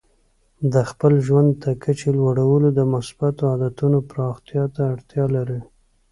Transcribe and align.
د 0.73 0.75
خپل 0.89 1.13
ژوند 1.25 1.49
د 1.63 1.65
کچې 1.83 2.09
لوړول 2.17 2.63
د 2.77 2.79
مثبتو 2.93 3.43
عادتونو 3.51 3.97
پراختیا 4.09 4.63
ته 4.75 4.81
اړتیا 4.93 5.25
لري. 5.35 5.59